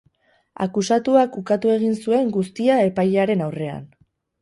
Akusatuak 0.65 1.37
ukatu 1.43 1.75
egin 1.75 1.95
zuen 2.07 2.35
guztia 2.41 2.81
epailearen 2.89 3.49
aurrean. 3.51 3.91